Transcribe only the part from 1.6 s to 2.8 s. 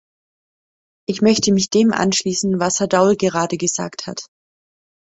dem anschließen, was